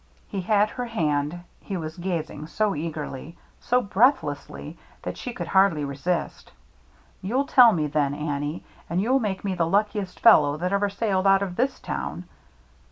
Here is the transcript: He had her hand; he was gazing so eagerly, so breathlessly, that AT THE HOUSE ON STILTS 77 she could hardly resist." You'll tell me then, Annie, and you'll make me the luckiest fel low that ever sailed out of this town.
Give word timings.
He 0.27 0.41
had 0.41 0.71
her 0.71 0.85
hand; 0.85 1.43
he 1.59 1.77
was 1.77 1.95
gazing 1.95 2.47
so 2.47 2.73
eagerly, 2.73 3.37
so 3.59 3.81
breathlessly, 3.83 4.75
that 5.03 5.11
AT 5.11 5.13
THE 5.13 5.13
HOUSE 5.13 5.15
ON 5.15 5.15
STILTS 5.15 5.15
77 5.15 5.15
she 5.15 5.33
could 5.35 5.47
hardly 5.47 5.85
resist." 5.85 6.51
You'll 7.21 7.45
tell 7.45 7.71
me 7.71 7.85
then, 7.85 8.15
Annie, 8.15 8.63
and 8.89 8.99
you'll 8.99 9.19
make 9.19 9.43
me 9.43 9.53
the 9.53 9.67
luckiest 9.67 10.19
fel 10.19 10.41
low 10.41 10.57
that 10.57 10.73
ever 10.73 10.89
sailed 10.89 11.27
out 11.27 11.43
of 11.43 11.55
this 11.55 11.79
town. 11.79 12.25